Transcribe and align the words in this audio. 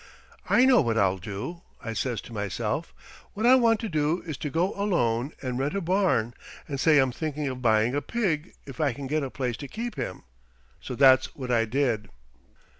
'I 0.49 0.65
know 0.65 0.81
what 0.81 0.97
I'll 0.97 1.19
do,' 1.19 1.61
I 1.79 1.93
says 1.93 2.21
to 2.21 2.33
myself: 2.33 2.91
'What 3.35 3.45
I 3.45 3.53
want 3.53 3.79
to 3.81 3.87
do 3.87 4.23
is 4.25 4.35
to 4.37 4.49
go 4.49 4.73
alone 4.73 5.31
and 5.43 5.59
rent 5.59 5.75
a 5.75 5.79
barn 5.81 6.33
and 6.67 6.79
say 6.79 6.97
I'm 6.97 7.11
thinking 7.11 7.47
of 7.49 7.61
buying 7.61 7.93
a 7.93 8.01
pig 8.01 8.55
if 8.65 8.81
I 8.81 8.93
can 8.93 9.05
get 9.05 9.21
a 9.21 9.29
place 9.29 9.57
to 9.57 9.67
keep 9.67 9.97
him.' 9.97 10.23
So 10.81 10.95
that's 10.95 11.35
what 11.35 11.51
I 11.51 11.65
did." 11.65 12.09